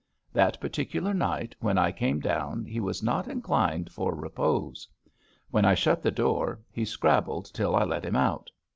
That 0.33 0.59
particular 0.59 1.13
night 1.13 1.53
when 1.59 1.77
I 1.77 1.91
came 1.91 2.21
down 2.21 2.65
he 2.65 2.79
was 2.79 3.03
not 3.03 3.27
inclined 3.27 3.91
for 3.91 4.15
repose. 4.15 4.87
When 5.51 5.63
I 5.63 5.75
shut 5.75 6.01
the 6.01 6.09
door 6.09 6.59
he 6.71 6.85
scrabbled 6.85 7.53
till 7.53 7.75
I 7.75 7.83
let 7.83 8.03
him 8.03 8.15
out. 8.15 8.49